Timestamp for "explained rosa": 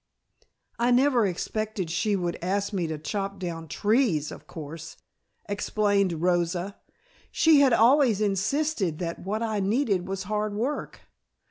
5.47-6.77